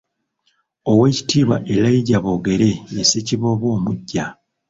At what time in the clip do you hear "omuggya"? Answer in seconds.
3.77-4.25